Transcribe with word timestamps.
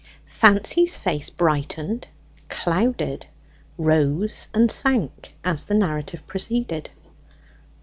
Fancy's 0.25 0.97
face 0.97 1.29
brightened, 1.29 2.07
clouded, 2.49 3.27
rose 3.77 4.49
and 4.51 4.71
sank, 4.71 5.35
as 5.43 5.65
the 5.65 5.75
narrative 5.75 6.25
proceeded. 6.25 6.89